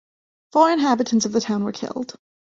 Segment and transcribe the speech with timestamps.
[0.51, 2.15] Four inhabitants of the town were killed.